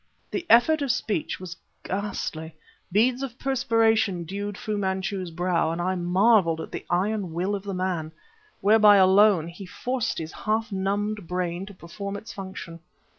[0.31, 2.55] The effort of speech was ghastly.
[2.91, 7.61] Beads of perspiration dewed Fu Manchu's brow, and I marveled at the iron will of
[7.61, 8.11] the man,
[8.61, 12.79] whereby alone he forced his half numbed brain to perform its function.